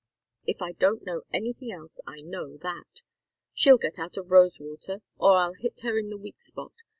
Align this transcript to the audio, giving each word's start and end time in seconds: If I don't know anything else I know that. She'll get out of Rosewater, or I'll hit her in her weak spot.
If 0.47 0.63
I 0.63 0.71
don't 0.71 1.05
know 1.05 1.21
anything 1.31 1.71
else 1.71 2.01
I 2.07 2.21
know 2.21 2.57
that. 2.63 3.01
She'll 3.53 3.77
get 3.77 3.99
out 3.99 4.17
of 4.17 4.31
Rosewater, 4.31 5.03
or 5.17 5.37
I'll 5.37 5.53
hit 5.53 5.81
her 5.81 5.95
in 5.99 6.09
her 6.09 6.17
weak 6.17 6.41
spot. 6.41 6.73